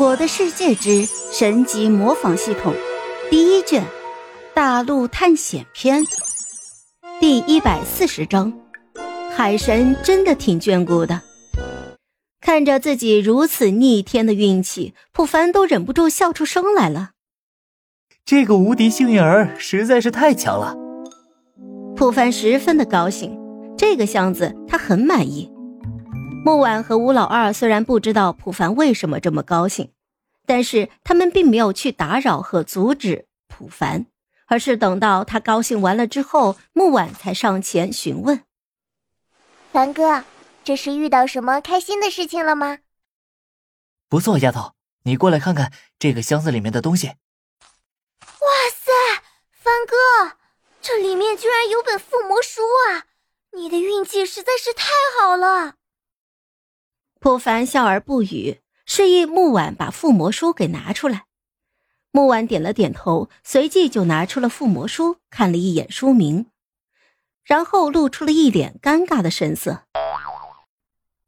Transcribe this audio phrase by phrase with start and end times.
[0.00, 2.72] 我的世界之神级模仿系统
[3.28, 3.84] 第一卷
[4.54, 6.02] 大陆探险篇
[7.20, 8.50] 第一百四十章：
[9.30, 11.20] 海神真的挺眷顾的。
[12.40, 17.10] 看着自己如此逆天的运气，普凡都忍不住笑出声来了。
[18.24, 20.74] 这个无敌幸运儿实在是太强了。
[21.94, 23.38] 普凡十分的高兴，
[23.76, 25.52] 这个箱子他很满意。
[26.42, 29.92] 木婉和吴老二虽然不知道普凡为什么这么高兴，
[30.46, 34.06] 但是他们并没有去打扰和阻止普凡，
[34.46, 38.42] 而是等到他高兴完了之后，木婉才上前询问
[39.70, 40.24] ：“凡哥，
[40.64, 42.78] 这是遇到什么开心的事情了吗
[44.08, 44.72] ？”“不错，丫头，
[45.04, 47.08] 你过来看看这个箱子里面的东西。
[48.24, 48.90] ”“哇塞，
[49.52, 50.36] 凡哥，
[50.80, 53.04] 这里面居然有本附魔书啊！
[53.52, 54.88] 你的运气实在是太
[55.20, 55.74] 好了。”
[57.20, 61.26] 普凡笑而不语，示意木婉把附魔书给拿出来。
[62.10, 66.46] 木婉点了点头，随即就拿出了附魔书，看了一眼书名，
[67.44, 69.84] 然后露出了一脸尴尬的神色。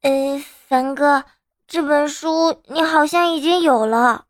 [0.00, 1.26] 呃，凡哥，
[1.68, 4.28] 这本书你好像已经有了。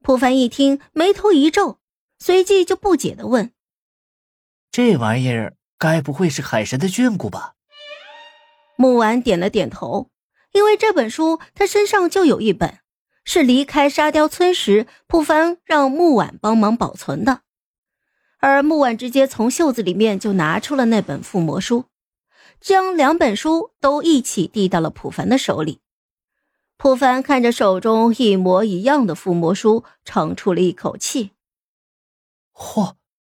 [0.00, 1.78] 普凡一听，眉头一皱，
[2.18, 3.52] 随即就不解的问
[4.72, 7.56] ：“这玩意儿该不会是海神的眷顾吧？”
[8.76, 10.08] 木婉点了点头。
[10.58, 12.80] 因为这本书他身上就有一本，
[13.24, 17.42] 是离开沙雕村时普凡让木婉帮忙保存的，
[18.40, 21.84] 而木婉直接从袖子里面就拿出了那本附魔书，
[22.60, 25.78] 将两本书都一起递到了普凡的手里。
[26.76, 31.30] 普凡看着手中一模一样的附魔书，长出了一口气
[32.52, 32.94] ：“嚯，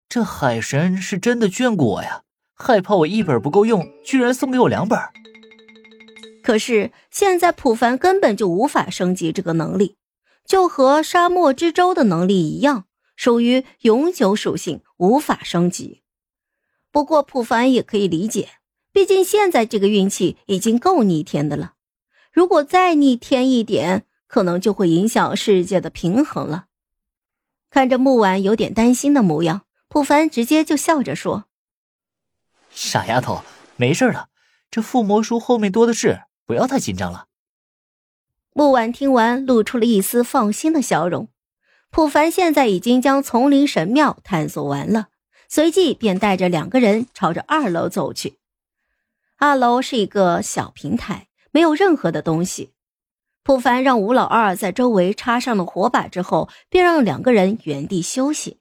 [0.10, 2.24] 这海神是真的眷顾我呀！
[2.54, 5.00] 害怕我一本不够用，居然送给我两本。”
[6.44, 9.96] 可是现在普凡根本就无法升级这个能力，
[10.46, 16.04] 就和沙漠之舟的能力一样，属于永久属性，无法升级。
[16.92, 18.50] 不过普凡也可以理解，
[18.92, 21.76] 毕竟现在这个运气已经够逆天的了，
[22.32, 26.66] 如果再逆天一点，可能就会影响世界的平衡了。
[27.70, 31.46] 看着木婉有点担心的模样，普凡直接就笑着说
[32.70, 33.44] ：“傻丫头，
[33.78, 34.28] 没事的，
[34.70, 37.28] 这附魔书后面多的是。”不要太紧张了。
[38.54, 41.30] 木婉听完，露出了一丝放心的笑容。
[41.90, 45.08] 普凡现在已经将丛林神庙探索完了，
[45.48, 48.38] 随即便带着两个人朝着二楼走去。
[49.38, 52.72] 二楼是一个小平台，没有任何的东西。
[53.44, 58.60] 普凡让吴老二在周围插上了火把之后，便让两个人原地休息。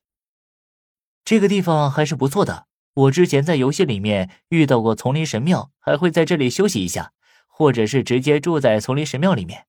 [1.25, 7.13] 这个地方还是不错的，我之前在游戏里面遇到过丛林神庙，还会在这里休息一下。
[7.63, 9.67] 或者是直接住在丛林神庙里面。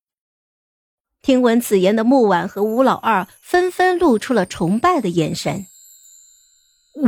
[1.22, 5.66] 听闻此言的木婉和吴老二纷纷露出了崇拜的眼神。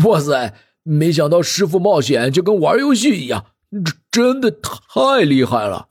[0.04, 0.54] 哇塞！
[0.84, 5.88] 没想到师傅冒险就跟玩游戏一样，真真的太厉害了。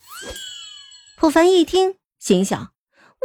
[1.17, 2.71] 普凡一听，心想：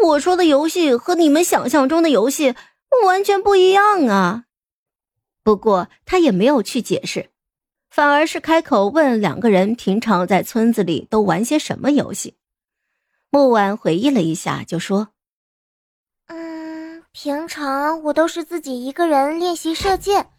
[0.06, 2.56] 我说的游戏和你们想象中的游戏
[3.06, 4.46] 完全不一样啊。
[5.44, 7.30] 不过他也没有去解释。
[7.90, 12.36] 反而是开口问两个人平常在村子里都玩些什么游戏。
[13.30, 15.08] 木婉回忆了一下，就说
[16.26, 20.30] ：“嗯，平常我都是自己一个人练习射箭，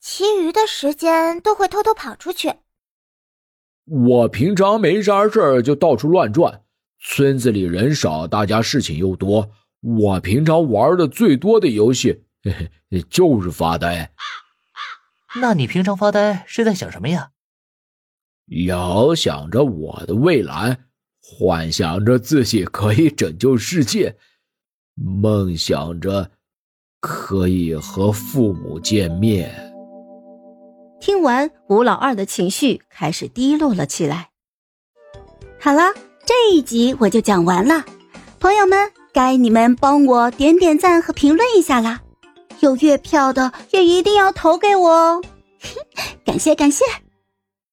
[0.00, 2.54] 其余的时间都会偷偷跑出去。
[3.86, 6.62] 我平常没啥事儿就到处乱转，
[7.00, 9.50] 村子里人少，大家事情又多。
[9.80, 14.12] 我平常玩的最多的游戏，嘿嘿，就是发呆。”
[15.40, 17.30] 那你平常发呆是在想什么呀？
[18.66, 20.78] 遥想着我的未来，
[21.20, 24.16] 幻想着自己可以拯救世界，
[24.94, 26.30] 梦想着
[27.00, 29.54] 可以和父母见面。
[31.00, 34.30] 听完，吴老二的情绪开始低落了起来。
[35.60, 35.92] 好了，
[36.26, 37.84] 这一集我就讲完了，
[38.40, 42.00] 朋友们，该你们帮我点点赞和评论一下啦！
[42.60, 45.22] 有月票的也一定要投给我哦，
[46.28, 46.84] 感谢感谢。